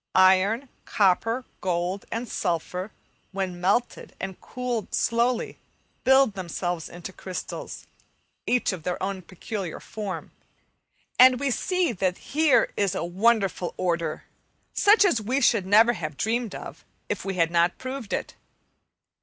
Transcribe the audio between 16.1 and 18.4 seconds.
dreamt of, if we had not proved it.